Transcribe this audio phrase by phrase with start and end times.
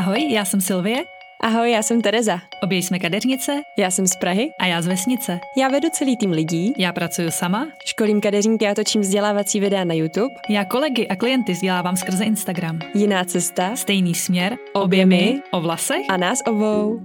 [0.00, 1.04] Ahoj, já jsem Silvie.
[1.40, 2.40] Ahoj, já jsem Tereza.
[2.62, 3.62] Obě jsme kadeřnice.
[3.78, 4.50] Já jsem z Prahy.
[4.60, 5.40] A já z vesnice.
[5.56, 6.72] Já vedu celý tým lidí.
[6.78, 7.68] Já pracuji sama.
[7.84, 10.34] Školím kadeřníky a točím vzdělávací videa na YouTube.
[10.48, 12.78] Já kolegy a klienty vzdělávám skrze Instagram.
[12.94, 13.76] Jiná cesta.
[13.76, 14.56] Stejný směr.
[14.72, 15.42] Obě my.
[15.50, 16.06] O vlasech.
[16.08, 17.00] A nás obou.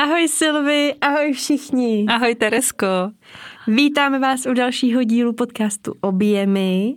[0.00, 2.06] Ahoj Silvi, ahoj všichni.
[2.08, 2.86] Ahoj Teresko.
[3.66, 6.94] Vítáme vás u dalšího dílu podcastu Objemy.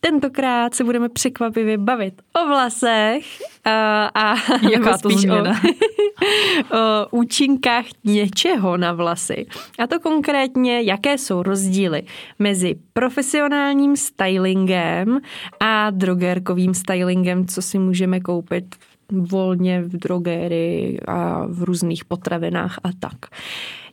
[0.00, 3.24] Tentokrát se budeme překvapivě bavit o vlasech
[3.64, 4.34] a, a
[4.70, 5.36] Jaká to spíš o,
[6.78, 9.46] o účinkách něčeho na vlasy.
[9.78, 12.02] A to konkrétně, jaké jsou rozdíly
[12.38, 15.20] mezi profesionálním stylingem
[15.60, 18.76] a drogérkovým stylingem, co si můžeme koupit
[19.12, 23.26] volně v drogérii a v různých potravinách a tak.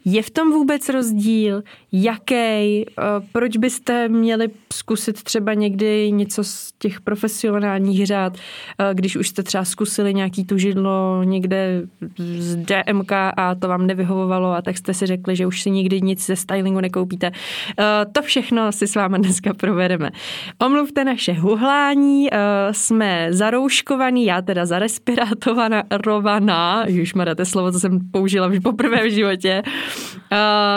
[0.06, 1.64] Je v tom vůbec rozdíl?
[1.92, 2.36] Jaký?
[2.36, 2.86] Eh,
[3.32, 9.44] proč byste měli zkusit třeba někdy něco z těch profesionálních řád, eh, když už jste
[9.44, 11.82] třeba zkusili nějaký tužidlo někde
[12.40, 16.02] z DMK a to vám nevyhovovalo a tak jste si řekli, že už si nikdy
[16.02, 17.32] nic ze stylingu nekoupíte.
[17.80, 20.10] Eh, to všechno si s váma dneska provedeme.
[20.62, 22.30] Omluvte naše huhlání,
[22.72, 29.64] jsme zarouškovaný, já teda zarespirátorovaná, už máte slovo, co jsem použila už poprvé v životě,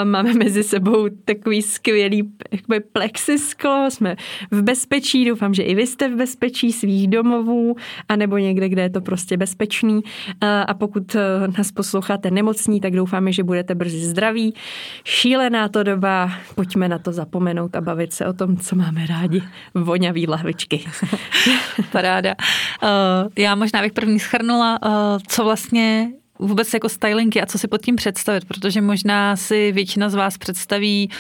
[0.05, 4.17] máme mezi sebou takový skvělý jakoby plexisklo, jsme
[4.51, 7.77] v bezpečí, doufám, že i vy jste v bezpečí svých domovů,
[8.09, 10.01] anebo někde, kde je to prostě bezpečný.
[10.67, 11.21] A pokud e,
[11.59, 14.55] nás posloucháte nemocní, tak doufáme, že budete brzy zdraví.
[15.05, 19.43] Šílená to doba, pojďme na to zapomenout a bavit se o tom, co máme rádi.
[19.75, 20.85] Voňavý lahvičky.
[21.93, 22.35] Paráda.
[22.83, 22.89] Uh,
[23.39, 24.91] já možná bych první schrnula, uh,
[25.29, 30.09] co vlastně vůbec jako stylingy a co si pod tím představit, protože možná si většina
[30.09, 31.11] z vás představí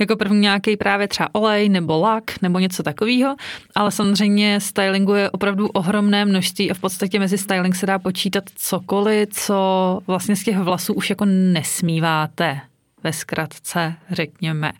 [0.00, 3.36] jako první nějaký právě třeba olej nebo lak nebo něco takového,
[3.74, 8.44] ale samozřejmě stylingu je opravdu ohromné množství a v podstatě mezi styling se dá počítat
[8.56, 12.60] cokoliv, co vlastně z těch vlasů už jako nesmíváte
[13.04, 14.72] ve zkratce řekněme.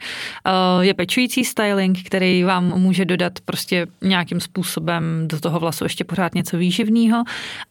[0.47, 6.05] Eh, je pečující styling, který vám může dodat prostě nějakým způsobem do toho vlasu ještě
[6.05, 7.25] pořád něco výživného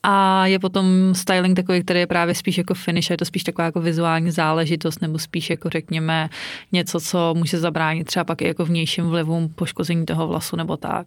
[0.03, 3.65] a je potom styling takový, který je právě spíš jako finish, je to spíš taková
[3.65, 6.29] jako vizuální záležitost nebo spíš jako řekněme
[6.71, 11.05] něco, co může zabránit třeba pak i jako vnějším vlivům poškození toho vlasu nebo tak.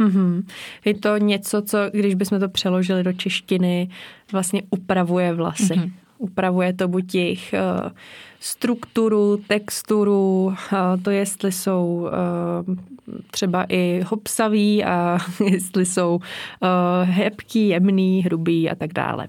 [0.00, 0.42] Mm-hmm.
[0.84, 3.88] Je to něco, co, když bychom to přeložili do češtiny,
[4.32, 5.74] vlastně upravuje vlasy.
[5.74, 5.92] Mm-hmm.
[6.24, 7.90] Upravuje to buď jejich uh,
[8.40, 10.54] strukturu, texturu,
[11.02, 12.08] to jestli jsou
[13.30, 15.18] třeba i hopsaví a
[15.50, 16.20] jestli jsou
[17.02, 19.28] hebký, jemný, hrubý a tak dále.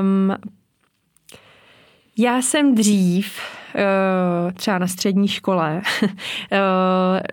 [0.00, 0.36] Um,
[2.18, 3.63] já jsem dřív Eh,
[4.54, 5.82] třeba na střední škole,
[6.52, 6.60] eh,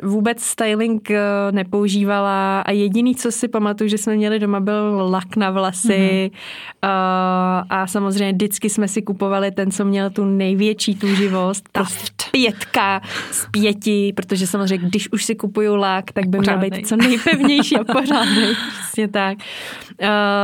[0.03, 1.22] vůbec styling eh,
[1.52, 7.63] nepoužívala a jediný, co si pamatuju, že jsme měli doma, byl lak na vlasy mm-hmm.
[7.69, 11.85] a samozřejmě vždycky jsme si kupovali ten, co měl tu největší tůživost, ta
[12.31, 16.96] pětka z pěti, protože samozřejmě, když už si kupuju lak, tak by měl být co
[16.96, 18.44] nejpevnější a pořádný.
[18.84, 19.38] Přesně tak.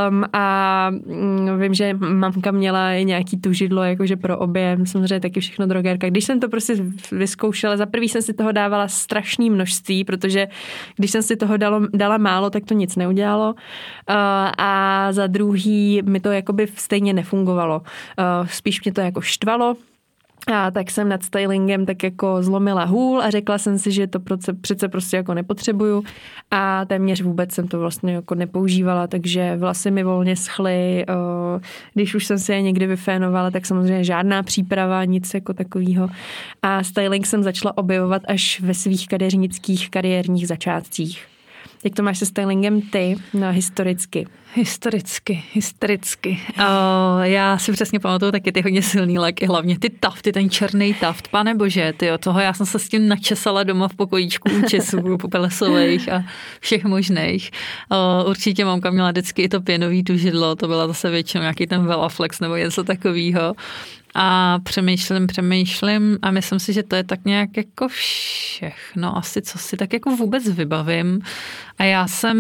[0.10, 5.40] Um, a mm, vím, že mamka měla i nějaký tužidlo, jakože pro obě, samozřejmě taky
[5.40, 6.10] všechno drogy drogérka.
[6.10, 6.76] Když jsem to prostě
[7.12, 10.48] vyzkoušela, za prvý jsem si toho dávala strašné množství, protože
[10.96, 13.54] když jsem si toho dalo, dala málo, tak to nic neudělalo.
[13.54, 14.16] Uh,
[14.58, 17.80] a za druhý mi to jakoby stejně nefungovalo.
[17.80, 19.76] Uh, spíš mě to jako štvalo,
[20.54, 24.20] a tak jsem nad stylingem tak jako zlomila hůl a řekla jsem si, že to
[24.62, 26.04] přece prostě jako nepotřebuju
[26.52, 31.06] a téměř vůbec jsem to vlastně jako nepoužívala, takže vlasy mi volně schly.
[31.94, 36.10] Když už jsem si je někdy vyfénovala, tak samozřejmě žádná příprava, nic jako takového.
[36.62, 41.37] A styling jsem začala objevovat až ve svých kadeřnických kariérních začátcích.
[41.84, 44.28] Jak to máš se stylingem ty, no historicky?
[44.54, 46.40] Historicky, historicky.
[46.60, 50.94] Uh, já si přesně pamatuju taky ty hodně silný léky, hlavně ty tafty, ten černý
[50.94, 55.18] taft, pane bože, ty toho já jsem se s tím načesala doma v pokojíčku účesů
[55.18, 56.24] popelesových a
[56.60, 57.52] všech možných.
[57.92, 61.86] Uh, určitě mamka měla vždycky i to pěnový tužidlo, to byla zase většinou nějaký ten
[61.86, 63.56] Velaflex nebo něco takového
[64.20, 69.58] a přemýšlím, přemýšlím a myslím si, že to je tak nějak jako všechno asi, co
[69.58, 71.22] si tak jako vůbec vybavím.
[71.80, 72.38] A já jsem,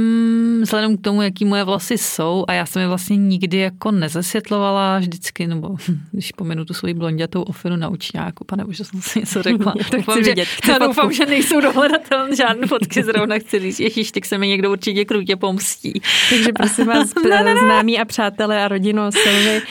[0.61, 4.99] vzhledem k tomu, jaký moje vlasy jsou, a já jsem je vlastně nikdy jako nezesvětlovala
[4.99, 5.75] vždycky, nebo
[6.11, 9.73] když pomenu tu svoji blondětou ofinu na učňáku, pane už jsem si něco řekla.
[9.91, 10.47] to doufám, že, vidět.
[10.67, 14.71] Já doufám, že nejsou dohledatelné žádné fotky zrovna chci říct, ježíš, tak se mi někdo
[14.71, 16.01] určitě krutě pomstí.
[16.29, 17.55] Takže prosím vás, ne, ne, ne.
[17.59, 19.61] známí a přátelé a rodinu Silvy,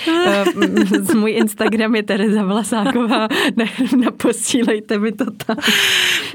[1.00, 3.66] z můj Instagram je Tereza Vlasáková, ne,
[4.04, 5.56] naposílejte mi to tam.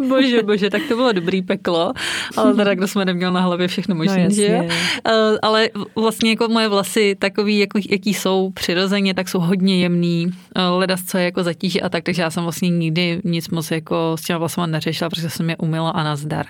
[0.07, 1.93] Bože, bože, tak to bylo dobrý peklo,
[2.37, 4.59] ale teda kdo jsme neměli měla na hlavě všechno možné, no, že?
[4.59, 10.25] Uh, ale vlastně jako moje vlasy takový, jako, jaký jsou přirozeně, tak jsou hodně jemný.
[10.25, 13.71] Uh, ledas, co je jako zatíží a tak, takže já jsem vlastně nikdy nic moc
[13.71, 16.45] jako s těma vlasama neřešila, protože jsem je umila a nazdar.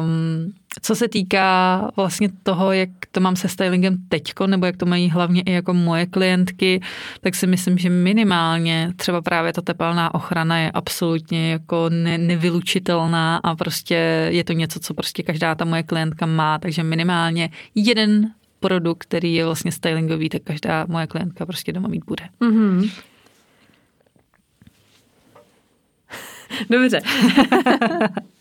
[0.00, 4.86] Um, co se týká vlastně toho, jak to mám se stylingem teďko, nebo jak to
[4.86, 6.80] mají hlavně i jako moje klientky,
[7.20, 13.36] tak si myslím, že minimálně třeba právě ta tepelná ochrana je absolutně jako ne, nevylučitelná
[13.36, 18.30] a prostě je to něco, co prostě každá ta moje klientka má, takže minimálně jeden
[18.60, 22.24] produkt, který je vlastně stylingový, tak každá moje klientka prostě doma mít bude.
[22.40, 22.90] Mm-hmm.
[26.70, 27.00] Dobře.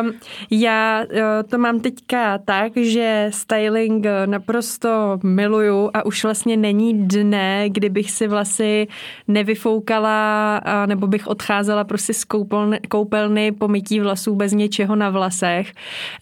[0.00, 0.12] Um,
[0.50, 1.18] já uh,
[1.48, 8.28] to mám teďka tak, že styling naprosto miluju a už vlastně není dne, kdybych si
[8.28, 8.86] vlasy
[9.28, 15.72] nevyfoukala nebo bych odcházela prostě z koupelny, koupelny po mytí vlasů bez něčeho na vlasech.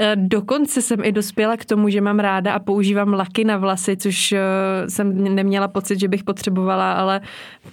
[0.00, 3.96] Uh, dokonce jsem i dospěla k tomu, že mám ráda a používám laky na vlasy,
[3.96, 4.34] což
[4.88, 7.20] jsem neměla pocit, že bych potřebovala, ale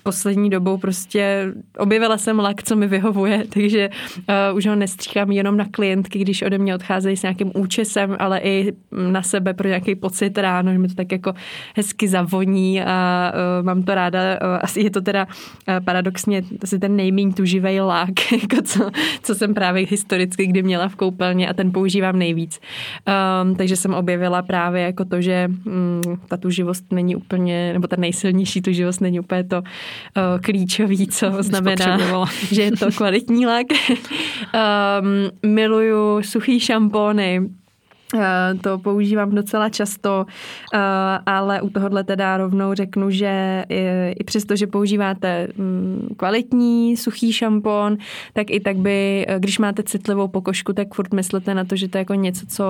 [0.03, 3.89] poslední dobou prostě objevila jsem lak, co mi vyhovuje, takže
[4.53, 4.75] už ho
[5.06, 8.74] nestříchám jenom na klientky, když ode mě odcházejí s nějakým účesem, ale i
[9.12, 11.34] na sebe pro nějaký pocit ráno, že mi to tak jako
[11.75, 14.19] hezky zavoní a uh, mám to ráda.
[14.19, 18.90] Uh, asi je to teda uh, paradoxně asi ten nejméně tuživý lák, jako co,
[19.24, 22.60] co jsem právě historicky kdy měla v koupelně a ten používám nejvíc.
[23.06, 27.96] Um, takže jsem objevila právě jako to, že um, ta tuživost není úplně, nebo ta
[28.00, 29.63] nejsilnější tuživost není úplně to uh,
[30.42, 31.98] klíčový, co znamená,
[32.52, 33.66] že je to kvalitní lák.
[35.01, 37.42] um, miluju suchý šampóny,
[38.13, 40.25] Eh, to používám docela často,
[40.74, 40.80] eh,
[41.25, 43.63] ale u tohohle teda rovnou řeknu, že
[44.19, 47.97] i přesto, že používáte mm, kvalitní suchý šampon,
[48.33, 51.88] tak i tak by, eh, když máte citlivou pokožku, tak furt myslete na to, že
[51.88, 52.65] to je jako něco, co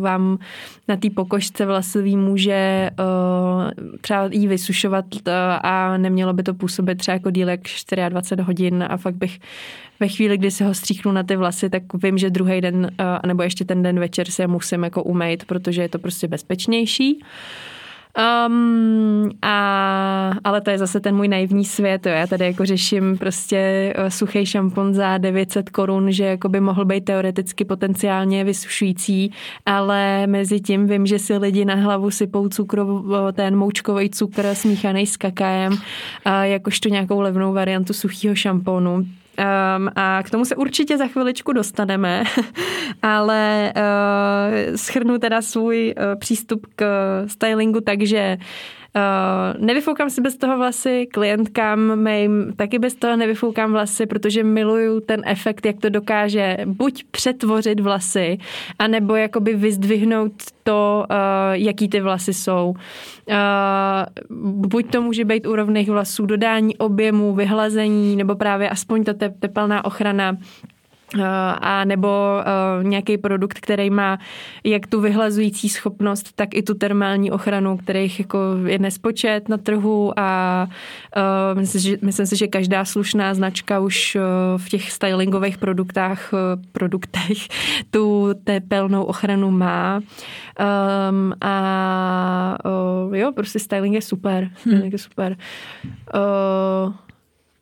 [0.00, 0.38] vám
[0.88, 2.90] na té pokožce vlasový může
[4.00, 5.04] třeba jí vysušovat
[5.62, 7.60] a nemělo by to působit třeba jako dílek
[8.08, 9.38] 24 hodin a fakt bych
[10.00, 12.90] ve chvíli, kdy se ho stříknu na ty vlasy, tak vím, že druhý den,
[13.26, 17.20] nebo ještě ten den večer se musím jako umýt, protože je to prostě bezpečnější.
[18.46, 22.06] Um, a, ale to je zase ten můj naivní svět.
[22.06, 22.12] Jo.
[22.12, 23.56] Já tady jako řeším prostě
[23.96, 29.32] eh, suchý šampon za 900 korun, že jako by mohl být teoreticky potenciálně vysušující,
[29.66, 35.06] ale mezi tím vím, že si lidi na hlavu sypou cukru, ten moučkový cukr smíchaný
[35.06, 35.78] s kakajem,
[36.42, 39.04] jakožto nějakou levnou variantu suchého šamponu.
[39.38, 42.24] Um, a k tomu se určitě za chviličku dostaneme,
[43.02, 46.84] ale uh, schrnu teda svůj uh, přístup k
[47.26, 48.38] stylingu, takže
[48.98, 55.00] Uh, nevyfoukám si bez toho vlasy, klientkám mým taky bez toho nevyfoukám vlasy, protože miluju
[55.00, 58.38] ten efekt, jak to dokáže buď přetvořit vlasy,
[58.78, 61.16] anebo jakoby vyzdvihnout to, uh,
[61.52, 62.74] jaký ty vlasy jsou.
[63.28, 63.36] Uh,
[64.68, 69.84] buď to může být u rovných vlasů dodání objemu, vyhlazení, nebo právě aspoň ta tepelná
[69.84, 70.77] ochrana Eh,
[71.60, 74.18] a nebo uh, nějaký produkt, který má
[74.64, 80.18] jak tu vyhlazující schopnost, tak i tu termální ochranu, kterých jako je nespočet na trhu
[80.18, 80.68] a
[81.16, 84.16] uh, myslím, že, myslím si, že každá slušná značka už
[84.56, 86.30] v těch stylingových produktách,
[86.72, 87.38] produktech
[87.90, 90.00] tu tepelnou ochranu má.
[91.10, 92.58] Um, a
[93.12, 94.50] jo, prostě styling je super.
[94.56, 95.36] Styling je super.
[96.14, 96.92] Uh,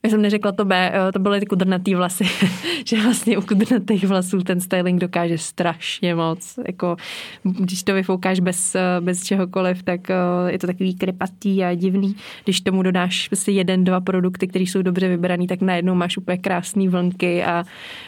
[0.06, 2.24] já jsem neřekla to B, eh, to byly ty kudrnatý vlasy,
[2.86, 6.58] že vlastně u kudrnatých vlasů ten styling dokáže strašně moc.
[6.66, 6.96] Jako,
[7.42, 10.14] když to vyfoukáš bez, eh, bez čehokoliv, tak eh,
[10.48, 12.16] je to takový krepatý a divný.
[12.44, 16.38] Když tomu dodáš prostě jeden, dva produkty, které jsou dobře vybraný, tak najednou máš úplně
[16.38, 17.64] krásné vlnky a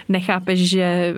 [0.09, 1.15] nechápeš, že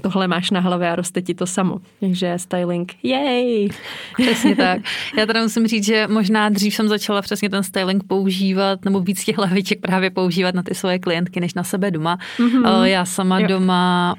[0.00, 1.80] tohle máš na hlavě a roste ti to samo.
[2.00, 3.68] Takže styling, jej!
[4.16, 4.80] Přesně tak.
[5.18, 9.24] Já teda musím říct, že možná dřív jsem začala přesně ten styling používat, nebo víc
[9.24, 12.18] těch hlaviček právě používat na ty svoje klientky, než na sebe doma.
[12.38, 12.82] Mm-hmm.
[12.82, 13.48] Já sama jo.
[13.48, 14.14] doma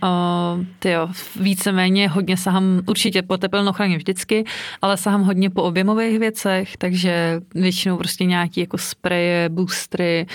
[0.80, 4.44] tyjo, víceméně hodně sahám, určitě po tepelnochraně vždycky,
[4.82, 10.26] ale sahám hodně po objemových věcech, takže většinou prostě nějaký jako spreje, boostry,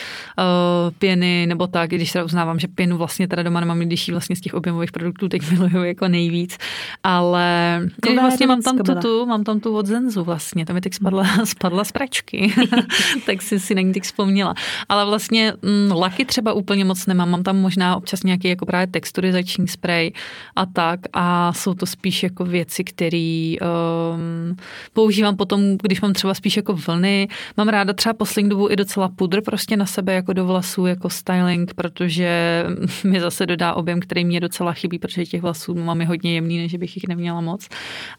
[0.98, 4.40] pěny nebo tak, když se uznávám, že pěnu vlastně teda doma nemám, když vlastně z
[4.40, 6.58] těch objemových produktů teď miluju jako nejvíc,
[7.02, 7.80] ale
[8.14, 10.94] no, vlastně mám tam tu, tu, mám tam tu od Zenzu vlastně, tam mi teď
[10.94, 12.54] spadla, spadla z pračky,
[13.26, 14.54] tak si si na ní teď vzpomněla.
[14.88, 18.66] Ale vlastně vlastně mm, laky třeba úplně moc nemám, mám tam možná občas nějaký jako
[18.66, 20.12] právě texturizační sprej
[20.56, 24.56] a tak a jsou to spíš jako věci, které um,
[24.92, 27.28] používám potom, když mám třeba spíš jako vlny.
[27.56, 31.10] Mám ráda třeba poslední dobu i docela pudr prostě na sebe jako do vlasů, jako
[31.10, 32.64] styling, protože
[33.04, 36.58] mi zase dodá objem, který mě docela chybí, protože těch vlasů mám je hodně jemný,
[36.58, 37.68] než bych jich neměla moc.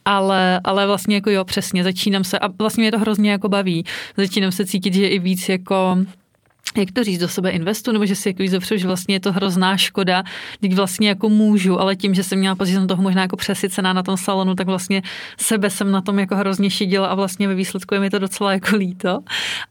[0.05, 3.85] Ale, ale vlastně jako jo, přesně, začínám se a vlastně mě to hrozně jako baví.
[4.17, 5.97] Začínám se cítit, že i víc jako
[6.77, 9.31] jak to říct, do sebe investu, nebo že si jako zopřu, že vlastně je to
[9.31, 10.23] hrozná škoda,
[10.61, 13.37] teď vlastně jako můžu, ale tím, že jsem měla pocit, že jsem toho možná jako
[13.37, 15.01] přesycená na tom salonu, tak vlastně
[15.39, 18.53] sebe jsem na tom jako hrozně šidila a vlastně ve výsledku je mi to docela
[18.53, 19.19] jako líto.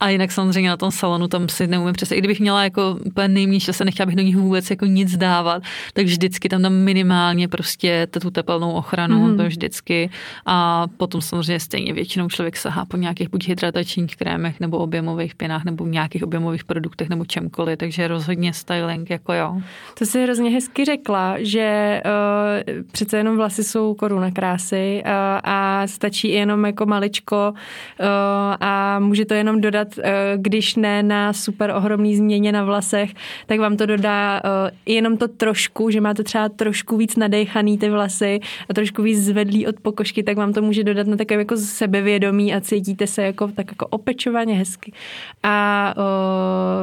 [0.01, 3.29] A jinak samozřejmě na tom salonu tam si neumím přesně, i kdybych měla jako úplně
[3.29, 5.63] nejmíň se nechtěla bych do nich vůbec jako nic dávat,
[5.93, 9.37] tak vždycky tam dám minimálně prostě tu tepelnou ochranu, mm.
[9.37, 10.11] to vždycky.
[10.47, 15.65] A potom samozřejmě stejně většinou člověk sahá po nějakých buď hydratačních krémech nebo objemových pěnách
[15.65, 19.61] nebo nějakých objemových produktů produktech nebo čemkoliv, takže rozhodně styling, jako jo.
[19.99, 25.11] To si hrozně hezky řekla, že uh, přece jenom vlasy jsou koruna krásy uh,
[25.45, 28.07] a stačí jenom jako maličko uh,
[28.61, 30.05] a může to jenom dodat, uh,
[30.37, 33.11] když ne na super ohromný změně na vlasech,
[33.47, 37.89] tak vám to dodá uh, jenom to trošku, že máte třeba trošku víc nadechaný ty
[37.89, 41.57] vlasy a trošku víc zvedlý od pokožky, tak vám to může dodat na takové jako
[41.57, 44.93] sebevědomí a cítíte se jako tak jako opečovaně hezky.
[45.43, 46.76] A uh,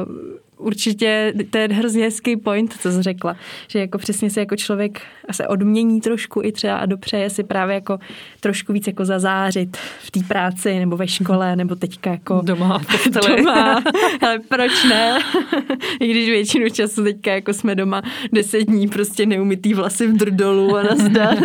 [0.58, 3.36] určitě to je hrozně hezký point, co jsi řekla,
[3.68, 7.74] že jako přesně se jako člověk se odmění trošku i třeba a dopřeje si právě
[7.74, 7.98] jako
[8.40, 13.82] trošku víc jako zazářit v té práci nebo ve škole nebo teďka jako doma, doma.
[14.20, 15.18] ale proč ne?
[16.00, 20.76] I když většinu času teďka jako jsme doma deset dní prostě neumytý vlasy v drdolu
[20.76, 21.36] a nazdar.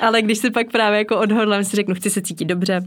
[0.00, 2.80] ale když se pak právě jako odhodlám, si řeknu, chci se cítit dobře,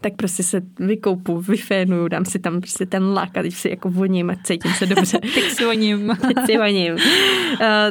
[0.00, 3.90] tak prostě se vykoupu, vyfénuju, dám si tam prostě ten lak a teď si jako
[3.90, 5.18] voním a cítím se dobře.
[5.34, 6.16] teď si voním.
[6.26, 6.92] teď si voním.
[6.92, 6.98] Uh,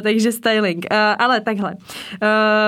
[0.02, 0.86] takže styling.
[0.90, 1.74] Uh, ale takhle.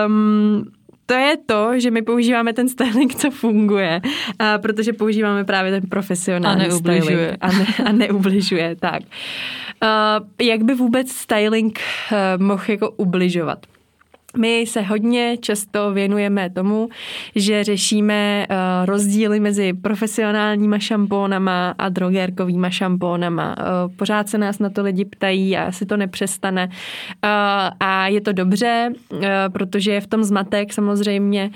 [0.06, 0.64] Um,
[1.06, 5.88] to je to, že my používáme ten styling, co funguje, uh, protože používáme právě ten
[5.88, 7.36] profesionální a neubližuje.
[7.36, 7.38] styling.
[7.40, 9.02] A, ne, a neubližuje, tak.
[9.82, 11.80] Uh, jak by vůbec styling
[12.12, 13.58] uh, mohl jako ubližovat?
[14.36, 16.88] My se hodně často věnujeme tomu,
[17.34, 18.56] že řešíme uh,
[18.86, 23.56] rozdíly mezi profesionálníma šampónama a drogérkovýma šampónama.
[23.58, 26.66] Uh, pořád se nás na to lidi ptají a asi to nepřestane.
[26.66, 26.70] Uh,
[27.80, 28.92] a je to dobře,
[29.52, 31.50] protože je v tom zmatek samozřejmě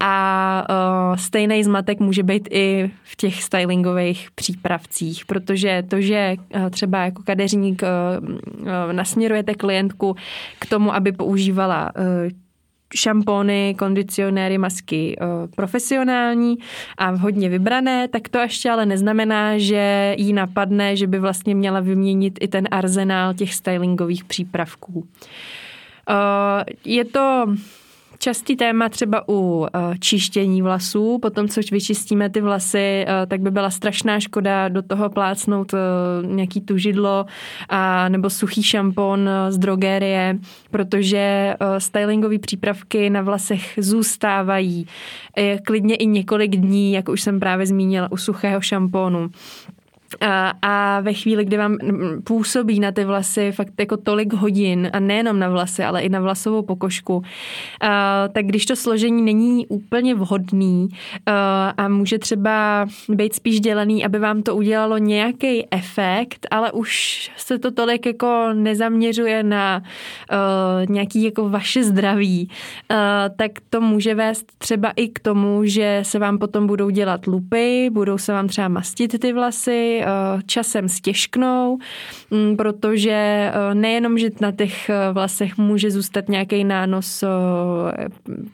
[0.00, 6.36] a stejný zmatek může být i v těch stylingových přípravcích, protože to, že
[6.70, 7.82] třeba jako kadeřník
[8.92, 10.16] nasměrujete klientku
[10.58, 12.30] k tomu, aby používala Eh,
[12.94, 16.58] šampóny, kondicionéry, masky eh, profesionální
[16.98, 21.80] a hodně vybrané, tak to ještě ale neznamená, že jí napadne, že by vlastně měla
[21.80, 25.06] vyměnit i ten arzenál těch stylingových přípravků.
[26.10, 27.46] Eh, je to
[28.20, 33.50] častý téma třeba u eh, čištění vlasů, potom co vyčistíme ty vlasy, eh, tak by
[33.50, 35.78] byla strašná škoda do toho plácnout eh,
[36.26, 37.26] nějaký tužidlo
[37.68, 40.38] a nebo suchý šampon z drogérie,
[40.70, 44.86] protože stylingové přípravky na vlasech zůstávají
[45.64, 49.30] klidně i několik dní, jak už jsem právě zmínila u suchého šampónu.
[50.20, 51.78] A, a ve chvíli, kdy vám
[52.24, 56.20] působí na ty vlasy fakt jako tolik hodin, a nejenom na vlasy, ale i na
[56.20, 57.22] vlasovou pokožku,
[58.32, 60.88] tak když to složení není úplně vhodný
[61.26, 67.30] a, a může třeba být spíš dělaný, aby vám to udělalo nějaký efekt, ale už
[67.36, 69.82] se to tolik jako nezaměřuje na
[70.88, 72.50] nějaký jako vaše zdraví,
[73.36, 77.90] tak to může vést třeba i k tomu, že se vám potom budou dělat lupy,
[77.90, 81.78] budou se vám třeba mastit ty vlasy, Eh, časem stěžknou,
[82.30, 87.24] mm, protože eh, nejenom, že na těch eh, vlasech může zůstat nějaký nános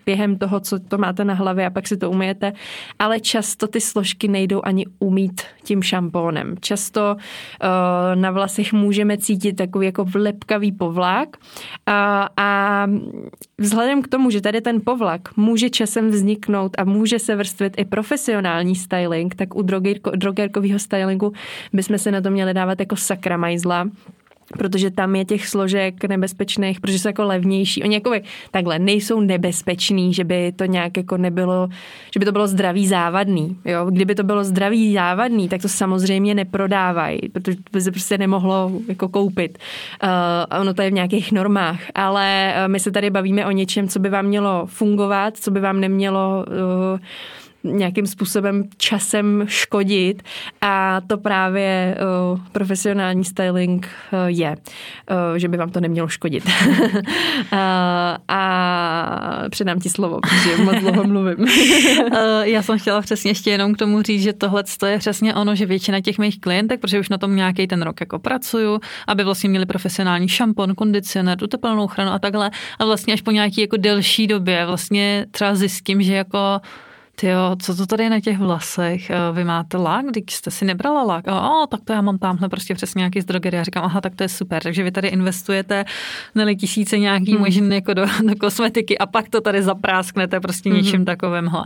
[0.07, 2.53] během toho, co to máte na hlavě a pak si to umyjete,
[2.99, 6.55] ale často ty složky nejdou ani umít tím šampónem.
[6.61, 7.17] Často
[8.15, 11.37] na vlasech můžeme cítit takový jako vlepkavý povlak
[11.87, 12.87] a, a
[13.59, 17.85] vzhledem k tomu, že tady ten povlak může časem vzniknout a může se vrstvit i
[17.85, 19.63] profesionální styling, tak u
[20.17, 21.33] drogerkového stylingu
[21.73, 23.87] bychom se na to měli dávat jako sakra majzla
[24.59, 27.83] protože tam je těch složek nebezpečných, protože jsou jako levnější.
[27.83, 28.13] Oni jako
[28.51, 31.69] takhle nejsou nebezpeční, že by to nějak jako nebylo,
[32.15, 33.57] že by to bylo zdravý závadný.
[33.65, 33.87] Jo?
[33.91, 39.09] Kdyby to bylo zdravý závadný, tak to samozřejmě neprodávají, protože by se prostě nemohlo jako
[39.09, 39.59] koupit.
[40.03, 43.89] Uh, ono to je v nějakých normách, ale uh, my se tady bavíme o něčem,
[43.89, 47.01] co by vám mělo fungovat, co by vám nemělo uh,
[47.73, 50.23] nějakým způsobem časem škodit
[50.61, 51.99] a to právě
[52.33, 56.45] uh, profesionální styling uh, je, uh, že by vám to nemělo škodit.
[56.77, 57.59] uh,
[58.29, 61.39] a předám ti slovo, protože moc dlouho mluvím.
[61.39, 65.55] uh, já jsem chtěla přesně ještě jenom k tomu říct, že tohle je přesně ono,
[65.55, 69.25] že většina těch mých klientek, protože už na tom nějaký ten rok jako pracuju, aby
[69.25, 72.51] vlastně měli profesionální šampon, kondicionér, tu teplnou ochranu a takhle.
[72.79, 76.61] A vlastně až po nějaký jako delší době vlastně třeba zjistím, že jako
[77.21, 79.11] ty jo, co to tady je na těch vlasech?
[79.11, 81.29] Eh, vy máte lak, když jste si nebrala lak.
[81.29, 83.57] A, o, tak to já mám tamhle prostě přesně nějaký z drogery.
[83.57, 84.63] Já říkám, aha, tak to je super.
[84.63, 85.85] Takže vy tady investujete
[86.35, 87.41] neli tisíce nějaký hmm.
[87.41, 90.79] možný jako do, do, kosmetiky a pak to tady zaprásknete prostě hmm.
[90.79, 91.65] něčím takovýmhle.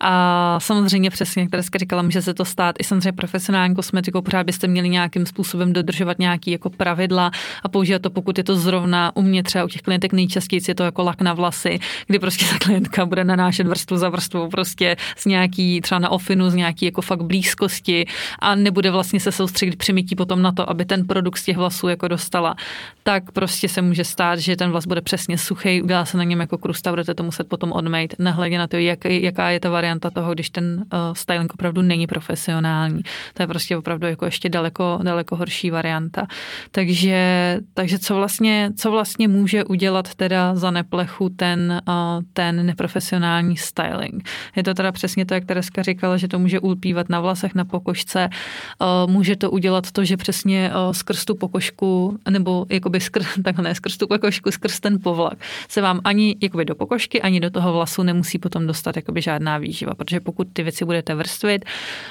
[0.00, 4.46] A samozřejmě přesně, jak tady říkala, může se to stát i samozřejmě profesionální kosmetikou, pořád
[4.46, 7.30] byste měli nějakým způsobem dodržovat nějaký jako pravidla
[7.62, 10.74] a používat to, pokud je to zrovna u mě třeba u těch klientek nejčastěji je
[10.74, 14.91] to jako lak na vlasy, kdy prostě ta klientka bude nanášet vrstvu za vrstvou prostě
[15.16, 18.06] z nějaký třeba na ofinu, z nějaký jako fakt blízkosti
[18.38, 21.56] a nebude vlastně se soustředit při mytí potom na to, aby ten produkt z těch
[21.56, 22.56] vlasů jako dostala,
[23.02, 26.40] tak prostě se může stát, že ten vlas bude přesně suchý, udělá se na něm
[26.40, 30.10] jako krusta, budete to muset potom odmejt, nehledě na to, jak, jaká je ta varianta
[30.10, 33.02] toho, když ten uh, styling opravdu není profesionální.
[33.34, 36.26] To je prostě opravdu jako ještě daleko, daleko horší varianta.
[36.70, 41.94] Takže, takže co vlastně, co vlastně může udělat teda za neplechu ten, uh,
[42.32, 44.28] ten neprofesionální styling?
[44.56, 47.64] Je to teda přesně to, jak Tereska říkala, že to může ulpívat na vlasech, na
[47.64, 48.28] pokožce.
[48.28, 53.64] Eh, může to udělat to, že přesně eh, skrz tu pokožku, nebo jakoby skrz, takhle
[53.64, 57.50] ne, skrz tu pokožku, skrz ten povlak, se vám ani jakoby do pokožky, ani do
[57.50, 61.64] toho vlasu nemusí potom dostat jakoby žádná výživa, protože pokud ty věci budete vrstvit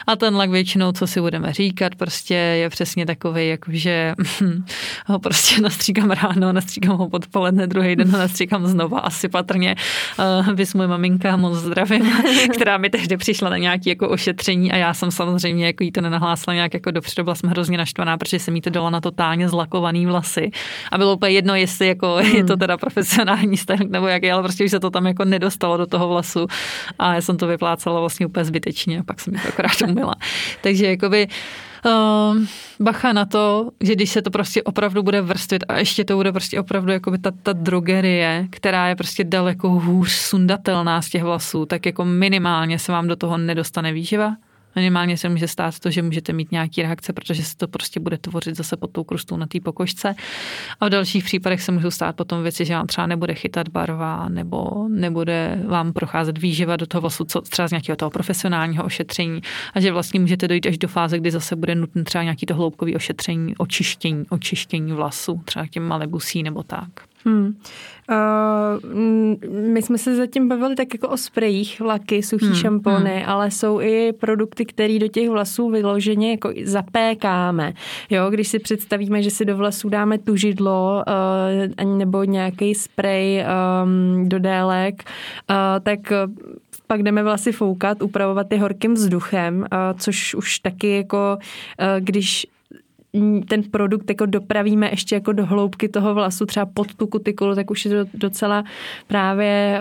[0.07, 4.13] a ten lak většinou, co si budeme říkat, prostě je přesně takový, jakože
[5.05, 9.75] ho prostě nastříkám ráno, nastříkám ho podpoledne, druhý den ho nastříkám znova, asi patrně.
[10.19, 12.11] Uh, vys můj maminka, moc zdravím,
[12.61, 16.01] která mi tehdy přišla na nějaké jako ošetření a já jsem samozřejmě jako jí to
[16.01, 19.49] nenahlásila nějak jako dopředu, byla jsem hrozně naštvaná, protože jsem jí to dala na totálně
[19.49, 20.51] zlakovaný vlasy
[20.91, 22.31] a bylo úplně jedno, jestli jako hmm.
[22.35, 25.25] je to teda profesionální styling nebo jak je, ale prostě už se to tam jako
[25.25, 26.47] nedostalo do toho vlasu
[26.99, 30.15] a já jsem to vyplácela vlastně úplně zbytečně a pak jsem to akorát umila.
[30.61, 31.27] Takže jakoby
[31.85, 32.37] uh,
[32.79, 36.31] bacha na to, že když se to prostě opravdu bude vrstvit a ještě to bude
[36.31, 41.23] prostě opravdu jako by ta, ta drogerie, která je prostě daleko hůř sundatelná z těch
[41.23, 44.35] vlasů, tak jako minimálně se vám do toho nedostane výživa
[44.75, 48.17] Minimálně se může stát to, že můžete mít nějaký reakce, protože se to prostě bude
[48.17, 50.15] tvořit zase pod tou krustou na té pokožce.
[50.79, 54.29] A v dalších případech se můžou stát potom věci, že vám třeba nebude chytat barva,
[54.29, 59.41] nebo nebude vám procházet výživa do toho vlasu, co třeba z nějakého toho profesionálního ošetření.
[59.73, 62.55] A že vlastně můžete dojít až do fáze, kdy zase bude nutné třeba nějaký to
[62.55, 67.10] hloubkový ošetření, očištění, očištění vlasu, třeba těm malebusí nebo tak.
[67.25, 67.55] Hmm.
[68.11, 68.93] Uh,
[69.51, 72.55] my jsme se zatím bavili tak jako o sprejích, laky, suchý hmm.
[72.55, 73.29] šampony, hmm.
[73.29, 77.73] ale jsou i produkty, které do těch vlasů vyloženě jako zapékáme.
[78.09, 81.03] Jo, když si představíme, že si do vlasů dáme tužidlo
[81.77, 83.45] uh, nebo nějaký sprej
[83.83, 85.03] um, do délek,
[85.49, 85.99] uh, tak
[86.87, 89.65] pak jdeme vlasy foukat, upravovat je horkým vzduchem,
[89.99, 91.37] což už taky jako,
[91.99, 92.47] když
[93.47, 97.71] ten produkt jako dopravíme ještě jako do hloubky toho vlasu, třeba pod tu kutikulu, tak
[97.71, 98.63] už je to docela
[99.07, 99.79] právě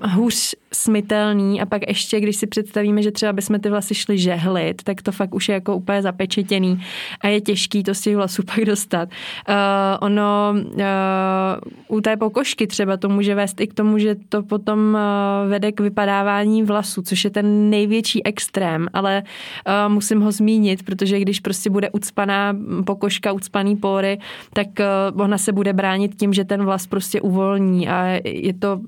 [0.00, 4.18] uh, hůř smitelný a pak ještě, když si představíme, že třeba bychom ty vlasy šli
[4.18, 6.84] žehlit, tak to fakt už je jako úplně zapečetěný
[7.20, 9.08] a je těžký to z těch vlasů pak dostat.
[9.48, 9.54] Uh,
[10.00, 14.78] ono uh, u té pokožky třeba to může vést i k tomu, že to potom
[14.78, 20.82] uh, vede k vypadávání vlasů, což je ten největší extrém, ale uh, musím ho zmínit,
[20.82, 24.18] protože když prostě bude ucpaná pokožka, ucpaný pory,
[24.52, 24.66] tak
[25.14, 28.80] uh, ona se bude bránit tím, že ten vlas prostě uvolní a je to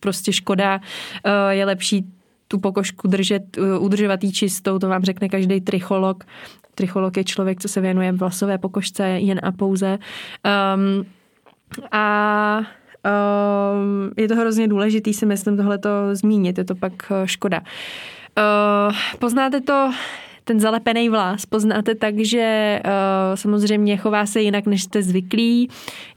[0.00, 0.80] prostě škoda.
[0.80, 2.08] Uh, je lepší
[2.48, 6.24] tu pokožku držet, uh, udržovat jí čistou, to vám řekne každý tricholog.
[6.74, 9.98] Tricholog je člověk, co se věnuje vlasové pokožce jen a pouze.
[10.40, 11.04] Um,
[11.92, 12.06] a
[13.04, 17.60] um, je to hrozně důležitý si myslím tohleto zmínit, je to pak škoda.
[17.60, 19.92] Uh, poznáte to
[20.44, 22.90] ten zalepený vlas poznáte tak, že uh,
[23.34, 25.68] samozřejmě chová se jinak, než jste zvyklí,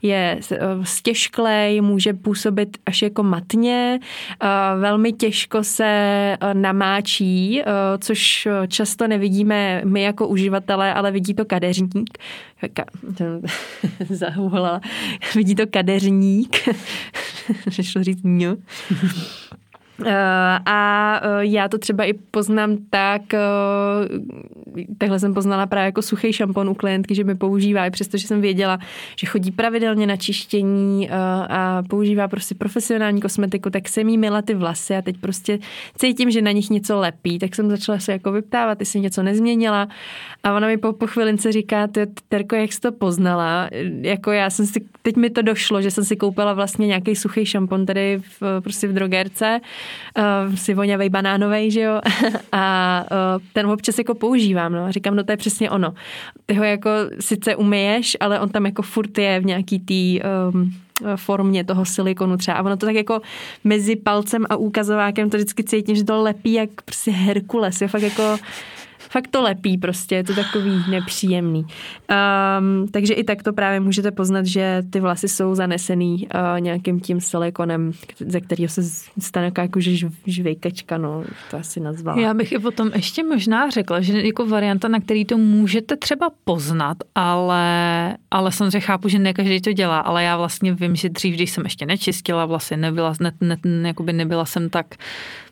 [0.02, 3.98] je uh, stěžklej, může působit až jako matně,
[4.42, 7.62] uh, velmi těžko se namáčí,
[7.98, 12.18] což často nevidíme my jako uživatelé, ale vidí to kadeřník.
[12.62, 12.84] Ka-.
[15.34, 16.56] Vidí to kadeřník.
[17.82, 18.56] Šlo říct ňu.
[20.04, 23.38] Eh, a eh, já to třeba i poznám tak, eh,
[24.98, 28.40] takhle jsem poznala právě jako suchý šampon u klientky, že mi používá, i přestože jsem
[28.40, 28.78] věděla,
[29.16, 34.42] že chodí pravidelně na čištění a, a používá prostě profesionální kosmetiku, tak jsem jí mila
[34.42, 35.58] ty vlasy a teď prostě
[35.98, 39.88] cítím, že na nich něco lepí, tak jsem začala se jako vyptávat, jestli něco nezměnila.
[40.42, 41.88] A ona mi po, po chvilince říká,
[42.28, 43.68] Terko, jak jsi to poznala?
[44.00, 47.46] Jako já jsem si, teď mi to došlo, že jsem si koupila vlastně nějaký suchý
[47.46, 49.60] šampon tady v, prostě v drogerce,
[50.18, 52.00] uh, si voňavej banánovej, že jo,
[52.52, 55.94] a uh, ten občas jako používám, no, a říkám, no to je přesně ono.
[56.46, 60.20] Ty ho jako sice umyješ, ale on tam jako furt je v nějaký tý
[60.52, 60.72] um,
[61.16, 62.56] formě toho silikonu třeba.
[62.56, 63.20] A ono to tak jako
[63.64, 67.80] mezi palcem a úkazovákem to vždycky cítím, že to lepí jak prostě Herkules.
[67.80, 68.36] Je fakt jako
[69.10, 71.60] fakt to lepí prostě, je to takový nepříjemný.
[71.60, 77.00] Um, takže i tak to právě můžete poznat, že ty vlasy jsou zanesený uh, nějakým
[77.00, 78.82] tím silikonem, ze kterého se
[79.18, 82.20] stane jako že žvejkačka, no, to asi nazvala.
[82.20, 86.30] Já bych i potom ještě možná řekla, že jako varianta, na který to můžete třeba
[86.44, 91.08] poznat, ale, ale samozřejmě chápu, že ne každý to dělá, ale já vlastně vím, že
[91.08, 93.32] dřív, když jsem ještě nečistila vlasy, nebyla, ne,
[93.64, 94.86] ne, nebyla jsem tak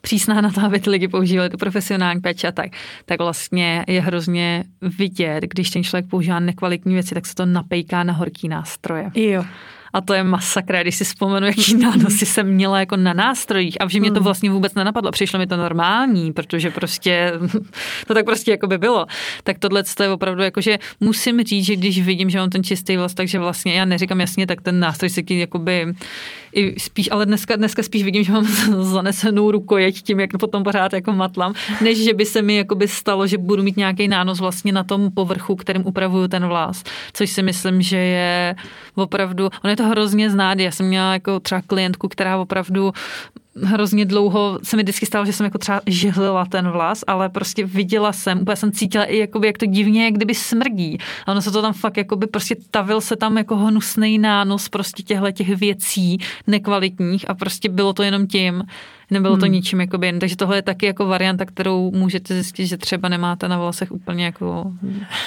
[0.04, 2.70] přísná na to, aby ty lidi používali tu profesionální péči a tak,
[3.04, 4.64] tak vlastně je hrozně
[4.98, 9.10] vidět, když ten člověk používá nekvalitní věci, tak se to napejká na horký nástroje.
[9.14, 9.44] Jo.
[9.92, 13.88] A to je masakra, když si vzpomenu, jaký nánosy jsem měla jako na nástrojích a
[13.88, 14.24] že mě to hmm.
[14.24, 15.10] vlastně vůbec nenapadlo.
[15.10, 17.32] Přišlo mi to normální, protože prostě
[18.06, 19.06] to tak prostě jako by bylo.
[19.44, 22.96] Tak tohle je opravdu jako, že musím říct, že když vidím, že mám ten čistý
[22.96, 25.94] vlast, takže vlastně já neříkám jasně, tak ten nástroj si jakoby
[26.54, 28.44] i spíš, ale dneska, dneska spíš vidím, že mám
[28.80, 33.26] zanesenou rukojeť tím, jak potom pořád jako matlam, než že by se mi jakoby stalo,
[33.26, 37.42] že budu mít nějaký nános vlastně na tom povrchu, kterým upravuju ten vlas, což si
[37.42, 38.54] myslím, že je
[38.94, 42.92] opravdu, on je to hrozně znát, já jsem měla jako třeba klientku, která opravdu
[43.62, 47.66] hrozně dlouho se mi vždycky stalo, že jsem jako třeba žehlila ten vlas, ale prostě
[47.66, 50.98] viděla jsem, úplně jsem cítila i jakoby, jak to divně, jak kdyby smrdí.
[51.26, 55.02] A ono se to tam fakt jakoby prostě tavil se tam jako hnusný nános prostě
[55.02, 58.62] těchto těch věcí nekvalitních a prostě bylo to jenom tím,
[59.14, 59.52] Nebylo to hmm.
[59.52, 60.18] ničím jakoby jen.
[60.18, 64.24] Takže tohle je taky jako varianta, kterou můžete zjistit, že třeba nemáte na vlasech úplně
[64.24, 64.72] jako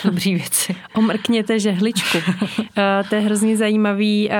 [0.05, 0.75] dobrý věci.
[0.95, 2.17] Omrkněte žehličku.
[2.17, 2.63] uh,
[3.09, 4.35] to je hrozně zajímavý uh,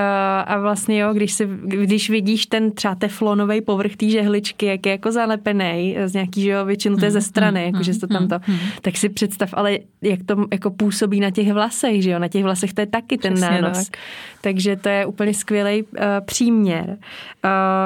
[0.46, 4.92] a vlastně jo, když, si, když vidíš ten třeba teflonový povrch té žehličky, jak je
[4.92, 7.98] jako zalepený z nějaký, že jo, většinu to je ze hmm, strany, hmm, jako, že
[8.00, 8.38] to tam to,
[8.80, 12.44] tak si představ, ale jak to jako působí na těch vlasech, že jo, na těch
[12.44, 13.88] vlasech to je taky ten Přesně nános.
[13.88, 14.00] Tak.
[14.40, 15.88] Takže to je úplně skvělý uh,
[16.24, 16.98] příměr.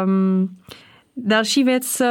[0.05, 0.49] Um,
[1.17, 2.07] Další věc, eh,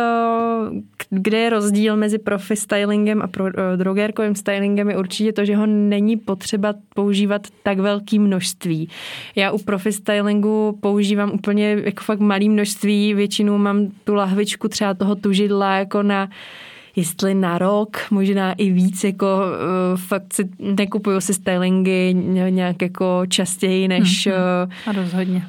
[1.09, 5.55] kde je rozdíl mezi profi stylingem a pro, eh, drogérkovým stylingem je určitě to, že
[5.55, 8.89] ho není potřeba používat tak velké množství.
[9.35, 14.93] Já u profi stylingu používám úplně jako fakt malé množství, většinou mám tu lahvičku třeba
[14.93, 16.29] toho tužidla jako na
[16.95, 22.13] jestli na rok, možná i víc, jako uh, fakt si nekupuju si stylingy
[22.49, 24.27] nějak jako častěji než...
[24.27, 25.43] Hmm, a rozhodně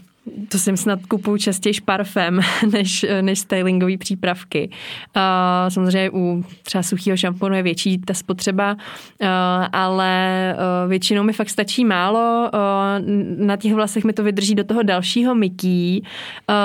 [0.49, 2.41] to jsem snad kupuju častěji parfém
[2.73, 4.71] než, než stylingové přípravky.
[5.17, 5.23] Uh,
[5.69, 9.29] samozřejmě u třeba suchého šamponu je větší ta spotřeba, uh,
[9.73, 12.51] ale uh, většinou mi fakt stačí málo.
[12.55, 13.07] Uh,
[13.47, 16.57] na těch vlasech mi to vydrží do toho dalšího myký uh,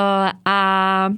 [0.45, 1.09] a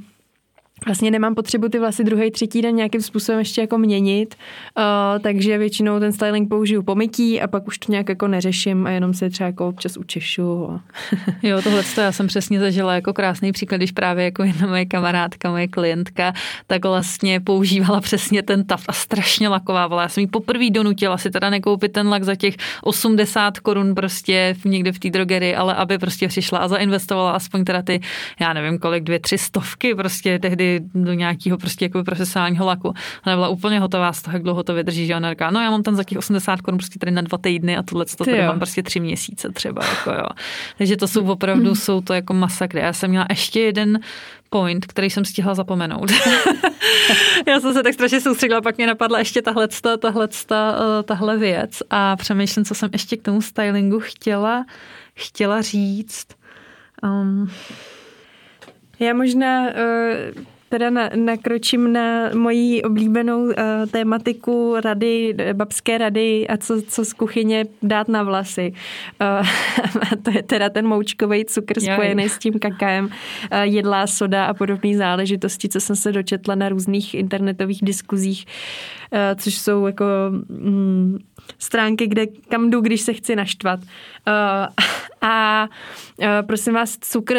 [0.86, 4.36] vlastně nemám potřebu ty vlasy druhý, třetí den nějakým způsobem ještě jako měnit,
[4.78, 4.84] uh,
[5.20, 8.90] takže většinou ten styling použiju po mytí a pak už to nějak jako neřeším a
[8.90, 10.72] jenom se třeba jako občas učešu.
[10.72, 10.82] A...
[11.44, 14.86] jo, tohle to já jsem přesně zažila jako krásný příklad, když právě jako jedna moje
[14.86, 16.34] kamarádka, moje klientka,
[16.68, 20.02] tak vlastně používala přesně ten taft a strašně lakovávala.
[20.02, 24.56] Já jsem jí poprvé donutila si teda nekoupit ten lak za těch 80 korun prostě
[24.66, 28.00] někde v té drogerii, ale aby prostě přišla a zainvestovala aspoň teda ty,
[28.40, 32.94] já nevím kolik, dvě, tři stovky prostě tehdy do nějakého prostě jako profesionálního laku.
[33.28, 35.72] Ona byla úplně hotová z toho, jak dlouho to vydrží, že ona říká, no já
[35.72, 38.48] mám tam za těch 80 korun prostě tady na dva týdny a tohle to tady
[38.48, 39.86] mám prostě tři měsíce třeba.
[39.86, 40.28] Jako jo.
[40.78, 42.80] Takže to jsou opravdu, jsou to jako masakry.
[42.80, 44.00] Já jsem měla ještě jeden
[44.50, 46.12] point, který jsem stihla zapomenout.
[47.48, 49.68] Já jsem se tak strašně soustředila, pak mě napadla ještě tahle,
[50.00, 54.66] tahle, eh, tahle věc a přemýšlím, co jsem ještě k tomu stylingu chtěla,
[55.14, 56.28] chtěla říct.
[57.04, 57.52] Um,
[59.00, 63.54] já možná uh, teda na, nakročím na moji oblíbenou uh,
[63.92, 68.74] tématiku rady, babské rady a co, co z kuchyně dát na vlasy.
[69.22, 69.48] Uh,
[70.12, 73.12] a to je teda ten moučkový cukr spojený s tím kakaem, uh,
[73.62, 78.46] jedlá soda a podobné záležitosti, co jsem se dočetla na různých internetových diskuzích,
[79.12, 80.06] uh, což jsou jako
[80.50, 81.18] mm,
[81.58, 83.80] stránky, kde kam jdu, když se chci naštvat.
[83.80, 83.86] Uh,
[85.22, 85.68] A
[86.18, 87.36] uh, prosím vás, cukr,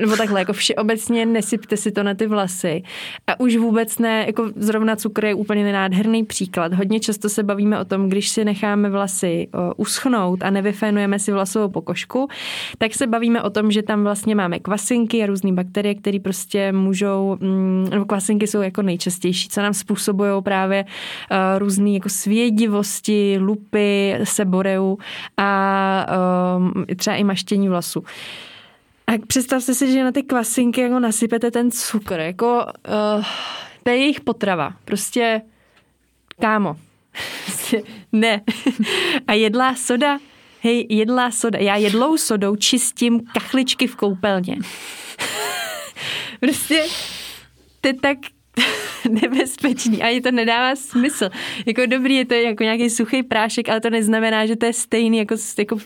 [0.00, 2.82] nebo takhle, jako všeobecně nesypte si to na ty vlasy.
[3.26, 6.72] A už vůbec ne, jako zrovna cukr je úplně nenádherný příklad.
[6.72, 11.32] Hodně často se bavíme o tom, když si necháme vlasy uh, uschnout a nevyfénujeme si
[11.32, 12.28] vlasovou pokožku,
[12.78, 16.72] tak se bavíme o tom, že tam vlastně máme kvasinky a různé bakterie, které prostě
[16.72, 23.17] můžou, mm, nebo kvasinky jsou jako nejčastější, co nám způsobují právě uh, různé jako svědivosti,
[23.40, 24.98] lupy, seboreu
[25.36, 26.06] a
[26.56, 28.04] um, třeba i maštění vlasu.
[29.06, 32.66] A představte si, že na ty kvasinky jako nasypete ten cukr, jako
[33.16, 33.24] uh,
[33.82, 34.72] to je jejich potrava.
[34.84, 35.42] Prostě
[36.40, 36.76] kámo,
[38.12, 38.40] ne.
[39.26, 40.18] A jedlá soda,
[40.60, 41.58] hej, jedlá soda.
[41.58, 44.56] Já jedlou sodou čistím kachličky v koupelně.
[46.40, 46.84] prostě
[47.80, 48.18] to je tak
[49.22, 50.02] nebezpečný.
[50.02, 51.28] Ani to nedává smysl.
[51.66, 55.18] Jako dobrý je to jako nějaký suchý prášek, ale to neznamená, že to je stejný
[55.18, 55.78] jako, jako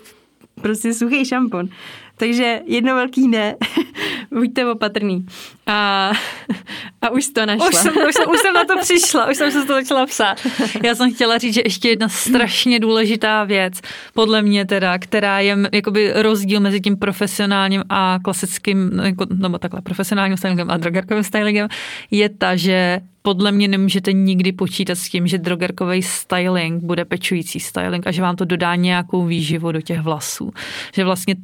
[0.63, 1.69] prostě suchý šampon.
[2.17, 3.57] Takže jedno velký ne,
[4.31, 5.27] buďte opatrný.
[5.67, 6.13] A,
[7.03, 7.69] a už to našla.
[7.69, 10.47] Už jsem, už, jsem, už jsem na to přišla, už jsem se to začala psát.
[10.85, 13.81] Já jsem chtěla říct, že ještě jedna strašně důležitá věc,
[14.15, 19.81] podle mě teda, která je jakoby rozdíl mezi tím profesionálním a klasickým, jako, nebo takhle,
[19.81, 21.69] profesionálním stylingem a drogerkovým stylingem,
[22.11, 27.61] je ta, že podle mě nemůžete nikdy počítat s tím, že drogerkový styling bude pečující
[27.61, 30.51] styling a že vám to dodá nějakou výživu do těch vlasů.
[30.95, 31.35] Že vlastně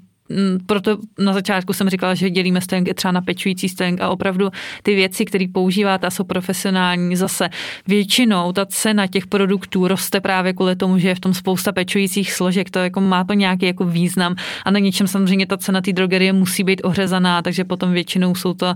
[0.66, 4.50] proto na začátku jsem říkala, že dělíme styling třeba na pečující styling a opravdu
[4.82, 7.48] ty věci, které používáte a jsou profesionální, zase.
[7.86, 12.32] Většinou ta cena těch produktů roste právě kvůli tomu, že je v tom spousta pečujících
[12.32, 15.92] složek, to jako má to nějaký jako význam a na něčem samozřejmě ta cena té
[15.92, 18.74] drogerie musí být ořezaná, takže potom většinou jsou to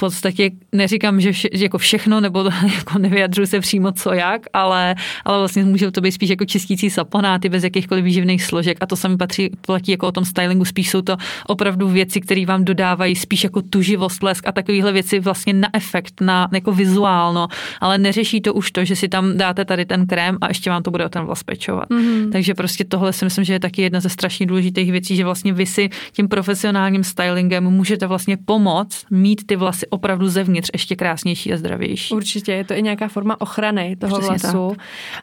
[0.00, 5.38] podstatě neříkám, že vše, jako všechno, nebo jako nevyjadřuji se přímo co jak, ale, ale
[5.38, 9.16] vlastně může to být spíš jako čistící saponáty bez jakýchkoliv výživných složek a to sami
[9.16, 13.44] patří, platí jako o tom stylingu, spíš jsou to opravdu věci, které vám dodávají spíš
[13.44, 17.48] jako tuživost, lesk a takovéhle věci vlastně na efekt, na jako vizuálno,
[17.80, 20.82] ale neřeší to už to, že si tam dáte tady ten krém a ještě vám
[20.82, 21.90] to bude o ten vlas pečovat.
[21.90, 22.30] Mm-hmm.
[22.32, 25.52] Takže prostě tohle si myslím, že je taky jedna ze strašně důležitých věcí, že vlastně
[25.52, 31.52] vy si tím profesionálním stylingem můžete vlastně pomoct mít ty vlasy opravdu zevnitř ještě krásnější
[31.52, 32.14] a zdravější.
[32.14, 34.76] Určitě, je to i nějaká forma ochrany toho Přesně vlasu.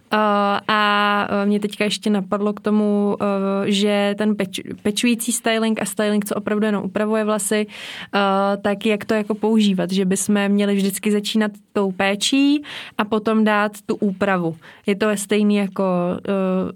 [0.09, 0.19] Tak.
[0.19, 3.27] Uh, a mě teďka ještě napadlo k tomu, uh,
[3.65, 7.67] že ten peč, pečující styling a styling, co opravdu jenom upravuje vlasy,
[8.61, 12.63] tak jak to jako používat, že bychom měli vždycky začínat tou péčí
[12.97, 14.55] a potom dát tu úpravu.
[14.85, 15.83] Je to stejný jako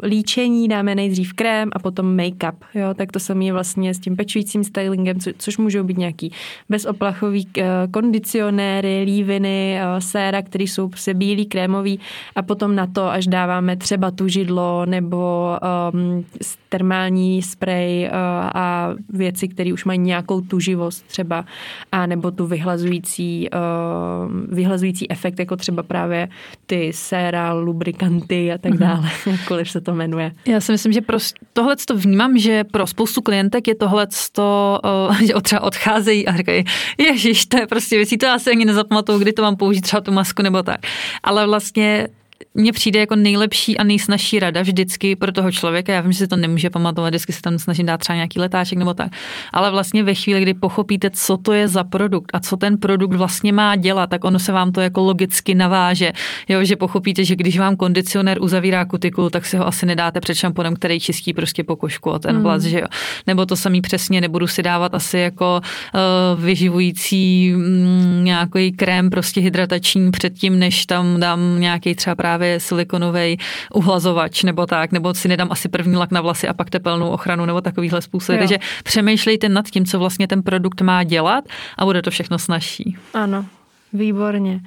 [0.04, 2.56] líčení, dáme nejdřív krém a potom make-up.
[2.74, 2.94] Jo?
[2.94, 6.32] Tak to samé vlastně s tím pečujícím stylingem, co, což můžou být nějaký
[6.70, 7.48] bezoplachový
[7.92, 12.00] kondicionéry, líviny, eh, séra, které jsou prostě bílý, krémový
[12.36, 15.50] a potom na to, až dáváme třeba tu židlo nebo
[15.94, 16.26] um,
[16.70, 18.16] termální sprej uh,
[18.54, 21.46] a věci, které už mají nějakou tuživost třeba
[21.92, 26.30] a nebo tu vyhlazující, uh, vyhlazující efekt, jako třeba právě
[26.66, 28.80] ty séra, lubrikanty a tak mhm.
[28.80, 30.32] dále, jakkoliv se to jmenuje.
[30.48, 31.18] Já si myslím, že pro
[31.54, 36.38] tohle to vnímám, že pro spoustu klientek je tohle to, uh, že třeba odcházejí a
[36.38, 36.64] říkají,
[36.98, 40.02] ježiš, to je prostě věcí, to já si ani nezapamatuju, kdy to mám použít, třeba
[40.02, 40.80] tu masku nebo tak.
[41.24, 42.08] Ale vlastně
[42.54, 45.94] mně přijde jako nejlepší a nejsnažší rada vždycky pro toho člověka.
[45.94, 48.78] Já vím, že si to nemůže pamatovat, vždycky se tam snažím dát třeba nějaký letáček
[48.78, 49.12] nebo tak.
[49.54, 53.14] Ale vlastně ve chvíli, kdy pochopíte, co to je za produkt a co ten produkt
[53.14, 56.12] vlastně má dělat, tak ono se vám to jako logicky naváže.
[56.50, 60.36] Jo, že pochopíte, že když vám kondicionér uzavírá kutikulu, tak si ho asi nedáte před
[60.36, 62.44] šamponem, který čistí prostě pokožku a ten mm.
[62.44, 62.88] vlas, že jo.
[63.28, 69.42] Nebo to samý přesně nebudu si dávat asi jako uh, vyživující um, nějaký krém prostě
[69.42, 73.38] hydratační předtím, než tam dám nějaký třeba právě právě silikonový
[73.74, 77.46] uhlazovač nebo tak, nebo si nedám asi první lak na vlasy a pak tepelnou ochranu
[77.46, 78.38] nebo takovýhle způsob.
[78.40, 81.44] Takže přemýšlejte nad tím, co vlastně ten produkt má dělat
[81.78, 82.98] a bude to všechno snažší.
[83.14, 83.46] Ano,
[83.94, 84.62] výborně.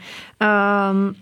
[0.45, 1.15] Um,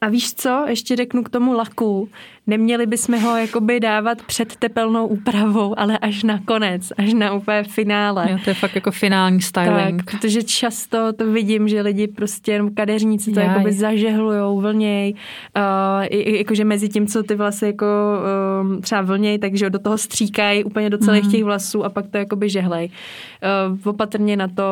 [0.00, 2.08] a víš co, ještě řeknu k tomu laku,
[2.46, 7.62] neměli bychom ho jakoby dávat před tepelnou úpravou, ale až na konec, až na úplně
[7.62, 8.28] finále.
[8.30, 10.04] Jo, to je fakt jako finální styling.
[10.04, 13.48] Tak, protože často to vidím, že lidi prostě jenom kadeřníci to Jaj.
[13.48, 15.14] jakoby zažehlujou, vlněj,
[15.56, 17.86] uh, jakože mezi tím, co ty vlasy jako
[18.74, 21.30] uh, třeba vlněj, takže do toho stříkají úplně do celých mm.
[21.30, 22.90] těch vlasů a pak to jakoby žehlej.
[23.74, 24.64] Uh, opatrně na to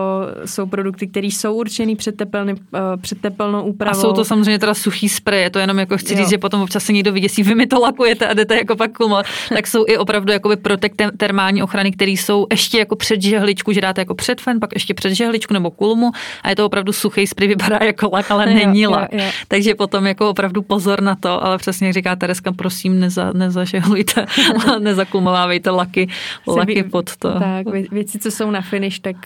[0.44, 2.60] jsou produkty, které jsou určený před, tepelný, uh,
[3.00, 3.98] před tepelnou úpravou.
[3.98, 6.18] A jsou to samozřejmě teda suchý spray, to jenom jako chci jo.
[6.18, 8.92] říct, že potom občas se někdo vyděsí, vy sami to lakujete a jdete jako pak
[8.92, 13.72] kumovat, tak jsou i opravdu jakoby protek termální ochrany, které jsou ještě jako před žehličku,
[13.72, 16.92] že dáte jako před fen, pak ještě před žehličku nebo kulmu a je to opravdu
[16.92, 19.12] suchý spray, vypadá jako lak, ale není lak.
[19.12, 19.30] Jo, jo.
[19.48, 24.26] Takže potom jako opravdu pozor na to, ale přesně jak říká Tereska, prosím, neza, nezažehlujte
[24.66, 26.08] a nezakumovávejte laky,
[26.46, 27.38] laky pod to.
[27.38, 29.16] Tak, věci, co jsou na finish, tak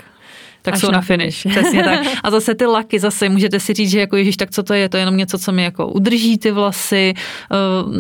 [0.69, 1.47] tak Až jsou na finish.
[1.51, 2.01] Přesně tak.
[2.23, 4.89] A zase ty laky, zase můžete si říct, že jako ježíš, tak co to je?
[4.89, 7.15] To je jenom něco, co mi jako udrží ty vlasy,
[7.85, 7.93] uh,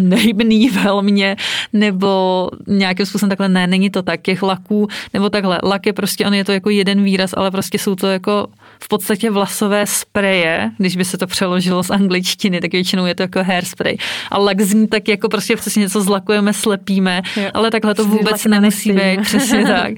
[0.00, 1.36] nejbný velmě,
[1.72, 4.22] nebo nějakým způsobem takhle ne, není to tak.
[4.22, 7.78] Těch laků, nebo takhle, lak je prostě, on je to jako jeden výraz, ale prostě
[7.78, 8.46] jsou to jako
[8.82, 13.22] v podstatě vlasové spreje, když by se to přeložilo z angličtiny, tak většinou je to
[13.22, 13.96] jako hairspray.
[14.30, 17.50] A lak zní tak jako prostě přesně něco zlakujeme, slepíme, jo.
[17.54, 19.92] ale takhle to vůbec nemusí být, přesně tak.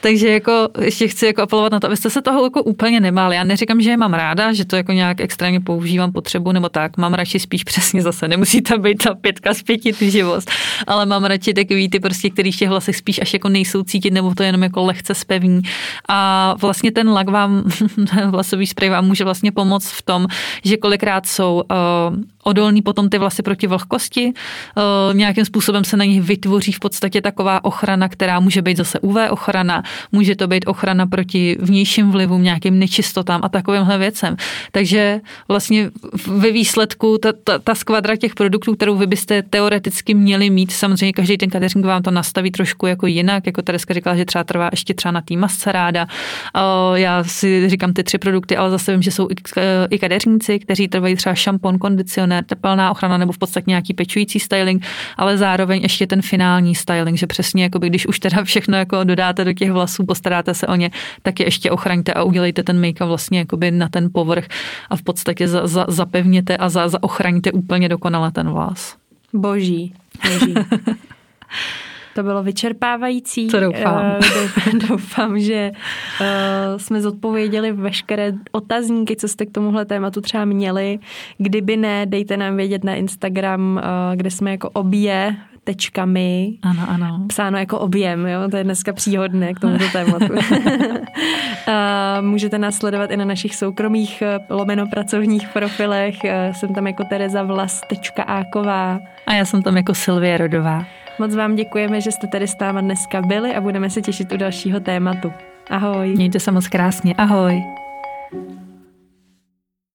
[0.00, 3.36] Takže jako ještě chci jako apelovat na to, abyste se toho jako úplně nemáli.
[3.36, 6.96] Já neříkám, že je mám ráda, že to jako nějak extrémně používám potřebu nebo tak.
[6.96, 8.28] Mám radši spíš přesně zase.
[8.28, 10.50] Nemusí to být ta pětka z pěti tyživost,
[10.86, 14.10] ale mám radši takový ty prostě, který v těch hlasech spíš až jako nejsou cítit,
[14.10, 15.60] nebo to jenom jako lehce spevní.
[16.08, 17.64] A vlastně ten lak vám,
[18.30, 20.26] vlasový spray vám může vlastně pomoct v tom,
[20.64, 21.76] že kolikrát jsou uh,
[22.50, 24.24] odolný potom ty vlasy proti vlhkosti.
[24.26, 28.98] Uh, nějakým způsobem se na nich vytvoří v podstatě taková ochrana, která může být zase
[29.00, 29.82] UV ochrana,
[30.12, 34.36] může to být ochrana proti vnějším vlivům, nějakým nečistotám a takovýmhle věcem.
[34.72, 35.90] Takže vlastně
[36.26, 41.12] ve výsledku ta, ta, ta skvadra těch produktů, kterou vy byste teoreticky měli mít, samozřejmě
[41.12, 44.68] každý ten kadeřník vám to nastaví trošku jako jinak, jako Tereska říkala, že třeba trvá
[44.72, 46.06] ještě třeba na masce ráda.
[46.56, 49.34] Uh, já si říkám ty tři produkty, ale zase vím, že jsou i,
[49.90, 54.86] i kadeřníci, kteří trvají třeba šampon, kondicionér, tepelná ochrana nebo v podstatě nějaký pečující styling,
[55.16, 59.44] ale zároveň ještě ten finální styling, že přesně jako když už teda všechno jako dodáte
[59.44, 60.90] do těch vlasů, postaráte se o ně,
[61.22, 64.46] tak je ještě ochraňte a udělejte ten make-up vlastně jakoby na ten povrch
[64.90, 68.96] a v podstatě za, za, zapevněte a za, zaochraňte úplně dokonale ten vás.
[69.32, 69.94] Boží.
[70.24, 70.54] Boží.
[72.14, 73.48] To bylo vyčerpávající.
[73.48, 74.16] To doufám.
[74.72, 75.72] Uh, doufám, že
[76.20, 76.26] uh,
[76.76, 80.98] jsme zodpověděli veškeré otazníky, co jste k tomuhle tématu třeba měli.
[81.38, 86.52] Kdyby ne, dejte nám vědět na Instagram, uh, kde jsme jako obě tečkami.
[86.62, 87.24] Ano, ano.
[87.28, 88.48] Psáno jako objem, jo?
[88.50, 90.34] to je dneska příhodné k tomuto tématu.
[92.20, 96.16] můžete nás sledovat i na našich soukromých lomeno pracovních profilech.
[96.52, 99.00] Jsem tam jako Tereza Vlas.áková.
[99.26, 100.84] A já jsem tam jako Silvie Rodová.
[101.20, 104.36] Moc vám děkujeme, že jste tady s náma dneska byli a budeme se těšit u
[104.36, 105.32] dalšího tématu.
[105.70, 106.14] Ahoj.
[106.16, 107.14] Mějte se moc krásně.
[107.14, 107.62] Ahoj.